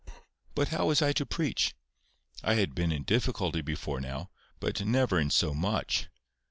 [0.55, 1.75] But how was I to preach?
[2.43, 6.07] I had been in difficulty before now, but never in so much.